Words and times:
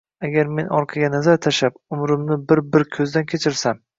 …Agar 0.27 0.47
men 0.59 0.69
orqaga 0.77 1.09
nazar 1.15 1.37
tashlab, 1.47 1.77
umrimni 1.97 2.39
bir-bir 2.53 2.89
ko‘zdan 2.99 3.31
kechirsam 3.35 3.83